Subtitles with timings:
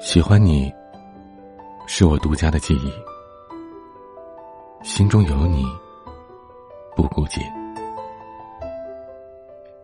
[0.00, 0.72] 喜欢你，
[1.88, 2.92] 是我独家的记忆。
[4.84, 5.64] 心中有你，
[6.94, 7.40] 不孤寂。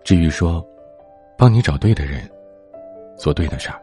[0.04, 0.64] 至于说，
[1.36, 2.30] 帮你找对的人，
[3.18, 3.82] 做对的事儿。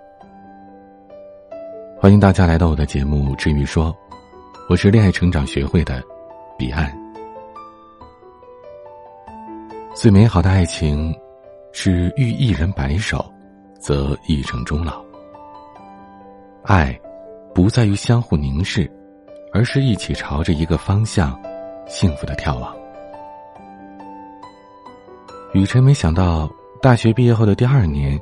[2.00, 3.88] 欢迎大家来到我的节目《至于说》，
[4.70, 6.02] 我是恋爱成长学会的
[6.58, 6.98] 彼岸。
[9.94, 11.14] 最美好的爱情，
[11.74, 13.22] 是遇一人白首，
[13.82, 15.11] 则一生终老。
[16.64, 16.98] 爱，
[17.56, 18.90] 不在于相互凝视，
[19.52, 21.40] 而是一起朝着一个方向，
[21.88, 22.76] 幸福的眺望。
[25.54, 28.20] 雨辰没想到，大学毕业后的第二年，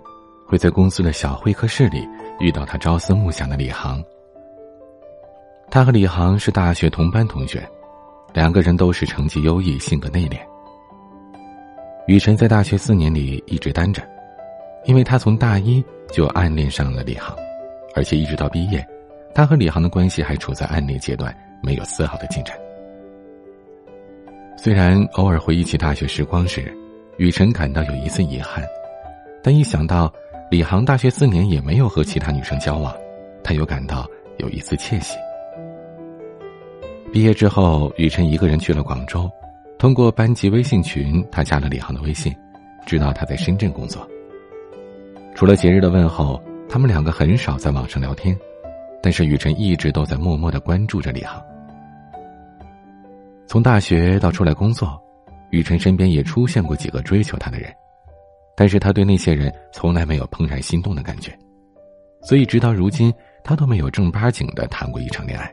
[0.48, 2.08] 会在公司的小会客室里
[2.40, 4.02] 遇到他朝思暮想的李航。
[5.70, 7.62] 他和李航是大学同班同学，
[8.34, 10.40] 两个人都是成绩优异、性格内敛。
[12.08, 14.02] 雨辰在大学四年里一直单着，
[14.86, 17.36] 因为他从大一就暗恋上了李航。
[18.00, 18.88] 而且一直到毕业，
[19.36, 22.58] 他和李航的关系还处在暗恋阶段，没有丝毫的进展。
[24.56, 26.74] 虽然偶尔回忆起大学时光时，
[27.18, 28.64] 雨辰感到有一丝遗憾，
[29.44, 30.10] 但一想到
[30.50, 32.96] 李航大学四年也没有和其他女生交往，
[33.44, 35.18] 他又感到有一丝窃喜。
[37.12, 39.30] 毕业之后，雨辰一个人去了广州，
[39.78, 42.34] 通过班级微信群，他加了李航的微信，
[42.86, 44.08] 知道他在深圳工作。
[45.36, 46.42] 除了节日的问候。
[46.70, 48.38] 他们两个很少在网上聊天，
[49.02, 51.44] 但是雨辰一直都在默默的关注着李航。
[53.48, 55.02] 从大学到出来工作，
[55.50, 57.74] 雨辰身边也出现过几个追求他的人，
[58.56, 61.36] 但是他对那些人从来没有怦然心动的感觉，
[62.22, 63.12] 所以直到如今，
[63.44, 65.52] 他都没有正八经的谈过一场恋爱。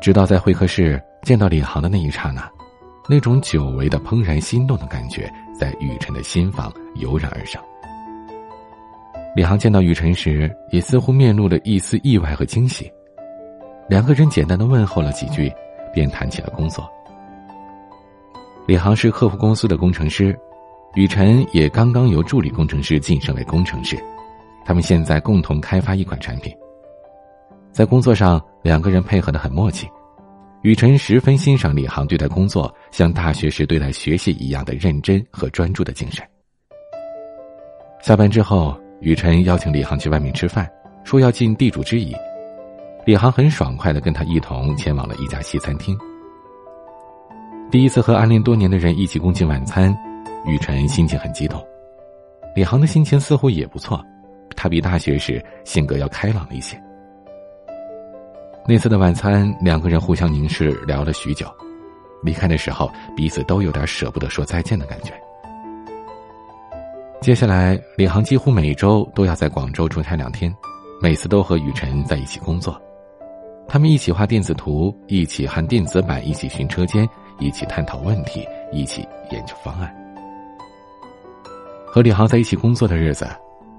[0.00, 2.50] 直到在会客室见到李航的那一刹那，
[3.06, 7.62] 那种久违的怦然心动的感觉在雨辰的心房油然而生。
[9.36, 12.90] 李航见到雨辰时，也似乎面露了一丝意外和惊喜。
[13.88, 15.52] 两个人简单的问候了几句，
[15.92, 16.88] 便谈起了工作。
[18.66, 20.36] 李航是客户公司的工程师，
[20.94, 23.96] 雨辰也刚刚由助理工程师晋升为工程师，
[24.64, 26.52] 他们现在共同开发一款产品。
[27.70, 29.88] 在工作上，两个人配合的很默契。
[30.62, 36.26] 雨辰十分欣赏李航对待工作像大学时对待学习一样的认真和专注的精神。
[38.00, 38.79] 下班之后。
[39.00, 40.70] 雨辰邀请李航去外面吃饭，
[41.04, 42.14] 说要尽地主之谊。
[43.06, 45.98] 李航很爽快的跟他一同前往了一家西餐厅。
[47.70, 49.96] 第一次和暗恋多年的人一起共进晚餐，
[50.44, 51.64] 雨辰心情很激动。
[52.54, 54.04] 李航的心情似乎也不错，
[54.54, 56.78] 他比大学时性格要开朗了一些。
[58.66, 61.46] 那次的晚餐，两个人互相凝视聊了许久，
[62.22, 65.14] 离开的时候彼此都有点舍不得说再见的感觉。
[67.20, 70.50] 接下来，李航几乎每周都要在广州出差两天，
[71.02, 72.80] 每次都和雨辰在一起工作。
[73.68, 77.06] 他们一起画电子图，一起焊电子板，一起巡车间，
[77.38, 79.94] 一起探讨问题，一起研究方案。
[81.86, 83.28] 和李航在一起工作的日子，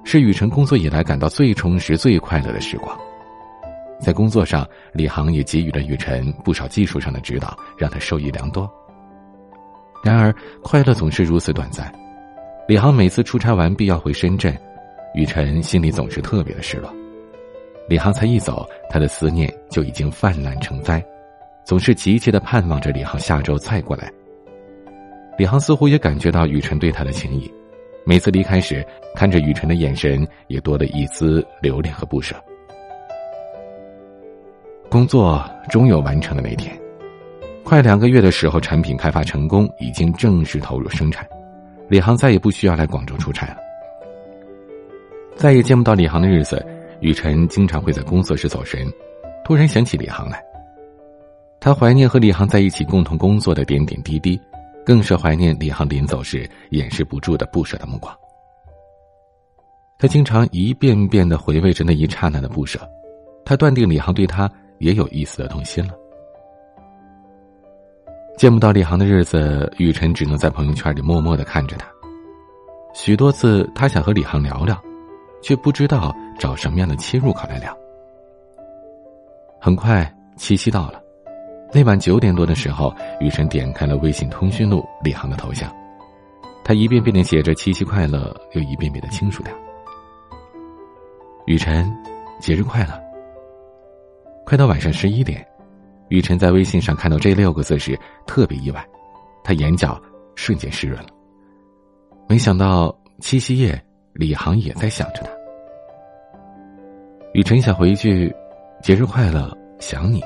[0.04, 2.96] 是雨辰工作以来感到最充实、最快乐的时光。
[4.00, 8.72] 在工作上，李航也给予了雨辰不少技术上的指导，让他受益良多。
[10.04, 10.32] 然而，
[10.62, 11.92] 快乐总是如此短暂。
[12.68, 14.56] 李航每次出差完毕要回深圳，
[15.14, 16.90] 雨辰心里总是特别的失落。
[17.90, 21.04] 李航才一走，他的思念就已经泛滥成灾，
[21.66, 24.10] 总是急切的盼望着李航下周再过来。
[25.38, 27.52] 李航似乎也感觉到雨辰对他的情谊，
[28.06, 28.86] 每次离开时，
[29.16, 32.36] 看着雨辰的眼神也多了一丝留恋和不舍。
[34.88, 36.78] 工作终有完成的那天，
[37.64, 41.28] 快两个月的时候，产品开发成功，已经正式投入生产。
[41.92, 43.58] 李航再也不需要来广州出差了。
[45.36, 46.66] 再也见不到李航的日子，
[47.02, 48.88] 雨辰经常会在工作室走神，
[49.44, 50.42] 突然想起李航来。
[51.60, 54.40] 他怀念和李航在一起共同工作的点点滴滴，
[54.86, 58.16] 更是怀念李航临走时掩饰不住的不舍的目光。
[60.00, 62.80] 他经常一遍遍的回味着那一刹那的不舍，
[63.44, 64.50] 他断定李航对他
[64.80, 65.94] 也有一丝的动心了。
[68.38, 71.88] 见不到李航的日子，雨辰只能在朋友圈里默默的看着他。
[72.94, 74.82] 许多次，他想和李航聊聊，
[75.42, 77.78] 却不知道找什么样的切入口来聊。
[79.60, 81.02] 很快，七夕到了，
[81.72, 85.72] 那晚九点多的时候，雨辰点开了微信通讯录李航的头像，
[86.64, 89.52] 他一遍遍的写着“七夕快乐”，又一遍遍的倾诉着。
[91.46, 91.92] 雨辰，
[92.40, 93.00] 节日快乐。
[94.46, 95.48] 快到晚上十一点。
[96.12, 97.98] 雨辰在微信上看到这六个字时，
[98.28, 98.86] 特别意外，
[99.46, 100.00] 他眼角
[100.36, 101.08] 瞬间湿润了。
[102.28, 103.82] 没想到七夕夜，
[104.12, 105.32] 李航也在想着他。
[107.34, 108.30] 雨辰想回一句
[108.84, 110.22] “节日快乐，想你”，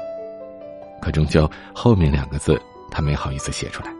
[0.99, 2.59] 可终究后面两个字
[2.89, 3.93] 他没好意思写出来。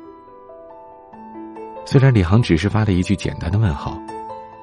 [1.86, 3.96] 虽然李航只是发了一句简单的问候，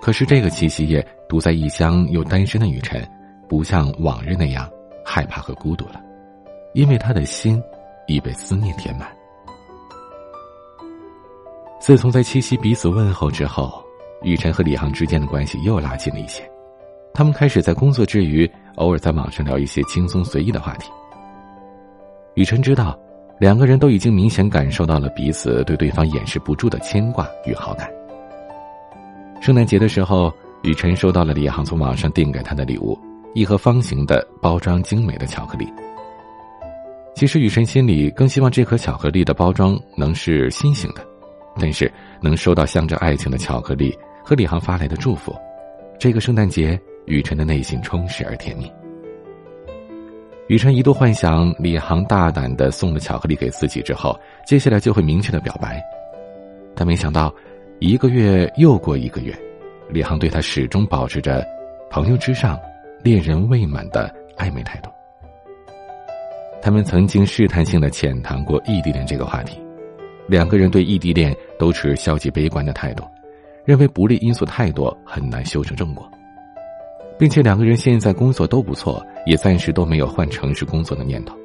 [0.01, 3.09] 可是这个七夕夜独在异乡又单身的雨辰，
[3.49, 4.69] 不像往日那样
[5.05, 6.03] 害怕和孤独了，
[6.75, 7.63] 因为他的心
[8.07, 9.09] 已被思念填满。
[11.81, 13.83] 自从在七夕彼此问候之后，
[14.23, 16.49] 雨辰和李航之间的关系又拉近了一些。
[17.13, 20.91] 他们开始在工作之余，偶尔在网上聊一些轻松随意的话题。
[22.35, 22.99] 雨辰知道，
[23.39, 27.91] 两个人都已经明显感受到了彼此对对方掩饰不住的牵挂与好感。
[29.41, 30.33] 圣诞节的时候，
[30.63, 32.99] 雨辰收到了李航从网上订给他的礼物——
[33.35, 35.67] 一盒方形的、包装精美的巧克力。
[37.15, 41.07] 其实，雨辰心里更希望这颗巧克力的包装能是心形的。
[41.61, 41.93] 但是
[42.23, 43.95] 能收到象征爱情的巧克力
[44.25, 45.37] 和李航发来的祝福，
[45.99, 48.73] 这个圣诞节，雨辰的内心充实而甜蜜。
[50.47, 55.79] 雨辰一度幻想李航大胆的送了巧克力给自己之后，接下来就会明确的表白，
[56.75, 57.31] 但没想到，
[57.81, 59.39] 一个月又过一个月，
[59.91, 61.47] 李航对他始终保持着
[61.91, 62.59] 朋友之上、
[63.03, 64.89] 恋人未满的暧昧态度。
[66.63, 69.61] 他们曾经试探性的浅谈过异地恋这个话题。
[70.29, 73.05] 两个人对异地恋都持消极悲观的态度，
[73.65, 76.09] 认为不利因素太多，很难修成正果，
[77.19, 81.37] 并且两个人现在工作都不错，也暂时都没有换城市工作的念头。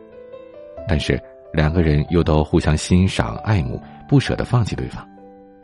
[0.87, 1.19] 但是
[1.51, 5.03] 两个人又都互相欣赏、爱慕，不舍得放弃对方，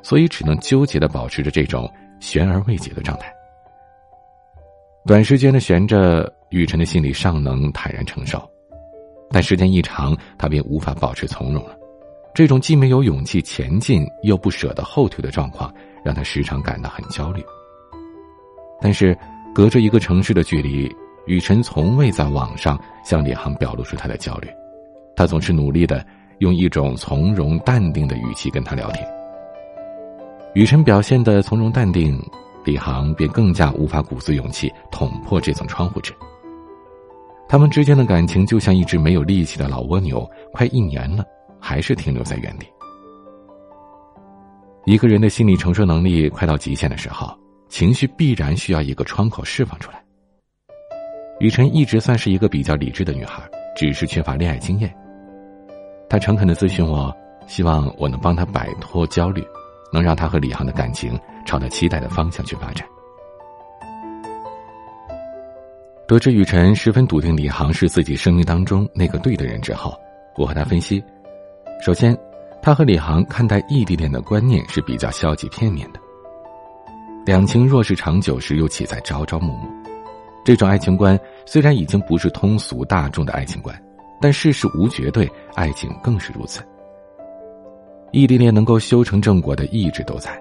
[0.02, 1.88] 所以只能纠结的保持着这种
[2.20, 3.32] 悬而未解的状态。
[5.06, 8.42] 短时间的悬着，雨辰的心里尚能坦然承受，
[9.34, 11.76] 但时间一长，他便无法保持从容了。
[12.36, 15.74] 这种既没有勇气前进，又不舍得后退的状况，
[16.06, 17.44] 让他时常感到很焦虑。
[18.80, 19.18] 但是，
[19.54, 20.90] 隔着一个城市的距离，
[21.26, 24.48] 雨辰从未在网上向李航表露出他的焦虑，
[25.16, 26.06] 他总是努力的
[26.40, 29.08] 用一种从容淡定的语气跟他聊天。
[30.54, 32.20] 雨辰表现的从容淡定，
[32.66, 36.14] 李航便更加无法鼓足勇气捅破这层窗户纸。
[37.54, 41.24] 他们之间的感情就像一只没有力气的老蜗牛，快一年了。
[41.60, 42.66] 还是停留在原地。
[44.86, 47.32] 一个人的心理承受能力快到极限的时候，
[47.70, 50.04] 情绪必然需要一个窗口释放出来。
[51.40, 54.92] 雨辰一直算是一个比较理智的女孩，只是缺乏恋爱经验。
[56.10, 57.16] 她诚恳的咨询我，
[57.46, 59.46] 希望我能帮她摆脱焦虑，
[59.94, 61.16] 能让她和李航的感情
[61.46, 62.84] 朝着期待的方向去发展。
[66.06, 69.98] 得知雨辰十分笃定李航是自己生命当中那个对的人之后，
[70.36, 71.02] 我和他分析。
[71.82, 72.16] 首先，
[72.62, 76.00] 他和李航看待异地恋的观念是比较消极片面的。
[77.26, 79.70] 两情若是长久时，又岂在朝朝暮暮？
[80.44, 83.74] 这种爱情观虽然已经不是通俗大众的爱情观，
[84.20, 86.62] 但世事无绝对，爱情更是如此。
[88.12, 90.38] 异地恋能够修成正果的一直都在，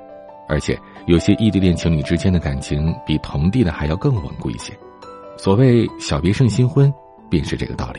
[0.49, 0.77] 而且
[1.07, 4.73] 有些异地恋情侣之间的感情比同地的还要更稳固一些。
[5.43, 6.93] 所谓“小别胜新婚”，
[7.29, 7.99] 便是这个道理。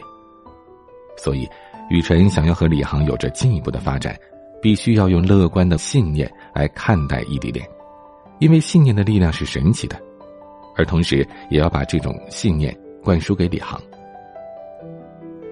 [1.18, 1.45] 所以。
[1.90, 4.18] 雨辰想要和李航有着进一步的发展，
[4.62, 7.68] 必须要用乐观的信念来看待异地恋，
[8.40, 10.02] 因为信念的力量是神奇的，
[10.78, 13.80] 而同时也要把这种信念灌输给李航。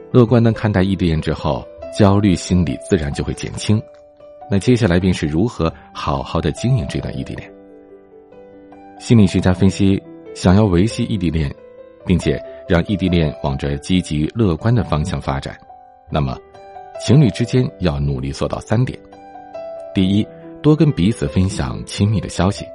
[0.09, 3.79] 乐观的看待异地恋之后，焦虑心理自然就会减轻。
[4.49, 7.53] 那接下来便是如何好好的经营这段异地恋。
[8.99, 10.01] 心理学家分析，
[10.33, 11.53] 想要维系异地恋，
[12.05, 15.57] 并且让异地恋往着积极乐观的方向发展。
[16.09, 16.37] 那么，
[16.99, 18.97] 情侣之间要努力做到三点：
[19.93, 20.27] 第一，
[20.61, 22.65] 多跟彼此分享亲密的消息；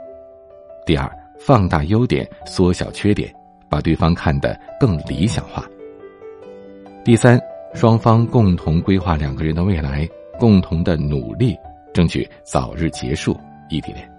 [0.85, 3.33] 第二，放大优点，缩小缺点，
[3.69, 5.63] 把对方看得更理想化；
[7.05, 7.41] 第三，
[7.75, 11.57] 双方共同规划两个人的未来，共同的努力，
[11.93, 14.16] 争取早日结束异地恋。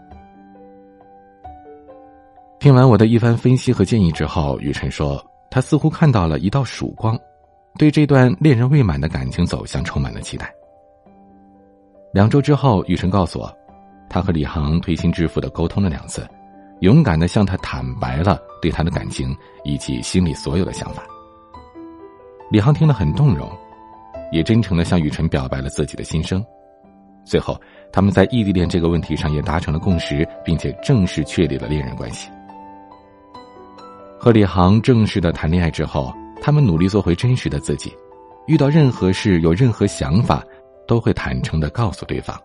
[2.60, 7.18] 听完我的一番分析和建议之后，雨辰说：“他似乎看到了一道曙光。”
[7.78, 10.52] 对这段恋人未满的感情走向充满了期待。
[12.12, 13.56] 两周之后，雨辰告诉我，
[14.10, 16.28] 他和李航推心置腹的沟通了两次，
[16.80, 21.04] 勇敢的向他坦白了对他的感情以及心里所有的想法。
[22.50, 23.48] 李航听了很动容，
[24.32, 26.44] 也真诚的向雨辰表白了自己的心声。
[27.24, 27.62] 最后，
[27.92, 32.32] 他们在异地恋这个问题上也达成了共识，并且正式确立了恋人关系。
[34.20, 36.14] 和李航正式的谈恋爱之后。
[36.40, 37.92] 他们努力做回真实的自己，
[38.46, 40.44] 遇到任何事、有任何想法，
[40.88, 42.40] 都会坦诚的告诉对方，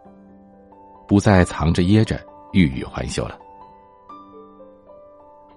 [1.06, 2.18] 不再藏着掖着、
[2.52, 3.38] 欲语还休了。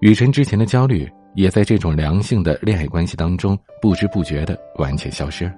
[0.01, 5.51] 雨辰之前的焦虑也在这种良性的恋爱关系当中不知不觉的完全消失。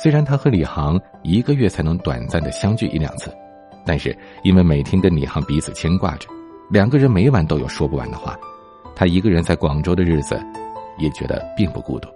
[0.00, 3.30] 虽然他和李航一个月才能短暂的相聚一两次，
[3.84, 6.28] 但是因为每天跟李航彼此牵挂着，
[6.70, 8.38] 两个人每晚都有说不完的话。
[8.96, 10.42] 他一个人在广州的日子，
[10.96, 12.08] 也觉得并不孤独。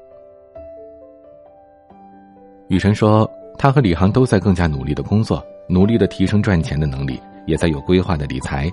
[2.68, 8.70] 雨辰说，他和李航都在更加努力的工作，努力的提升赚钱的能力，也在有规划的理财。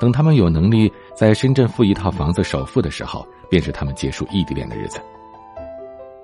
[0.00, 4.98] 等他们有能力在深圳付一套房子首付的时候，便是他们结束异地恋的日子。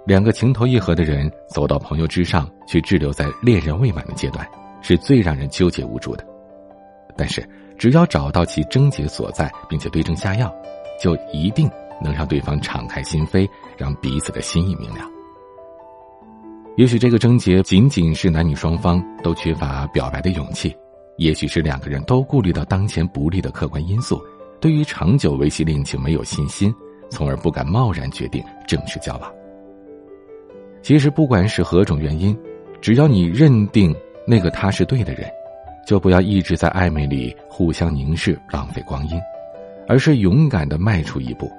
[0.06, 4.48] 两个情投意合的人走到朋友之上，却滞留在恋人未满的阶段，
[4.80, 6.24] 是最让人纠结无助的。
[7.14, 10.52] 但是，只要找到其症结所在，并且对症下药，
[11.00, 11.70] 就一定
[12.02, 15.00] 能让对方敞开心扉，让彼此的心意明了。
[16.76, 20.74] 也许这个症结仅仅是男女双方都缺乏表白的勇气，
[21.16, 24.22] 也许是两个人都顾虑到当前不利的客观因素，
[24.60, 26.72] 对于长久维系恋情没有信心，
[27.10, 29.32] 从而不敢贸然决定正式交往。
[30.80, 32.38] 其实不管是何种原因，
[32.80, 33.92] 只要你认定
[34.24, 35.28] 那个他是对的人，
[35.84, 39.20] 就不要一直在暧昧里互相凝视，浪费光阴，
[39.88, 41.50] 而是勇敢的迈出一步，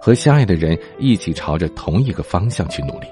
[0.00, 3.06] 和相爱的人一起朝着同一个方向去努力。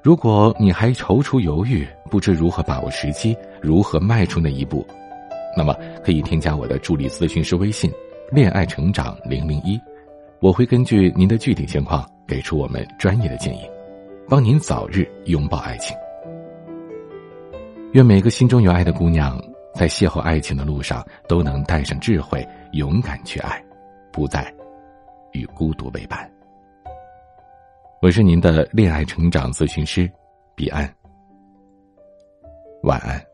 [0.00, 4.86] 如果你还踌躇犹豫，不知如何把握时机，如何迈出那一步，
[5.56, 7.92] 那么可以添加我的助理咨询师微信
[8.32, 9.78] “恋爱成长零零一”，
[10.40, 13.60] 我会根据您的具体情况给出我们专业的建议，
[14.28, 15.94] 帮您早日拥抱爱情。
[17.92, 19.38] 愿每个心中有爱的姑娘，
[19.74, 23.62] 在邂逅爱情的路上都能带上智慧，勇敢去爱，
[24.12, 24.52] 不再
[25.32, 26.30] 与孤独为伴。
[28.02, 30.10] 我是您的恋爱成长咨询师，
[30.54, 30.92] 彼岸。
[32.82, 33.29] 晚安。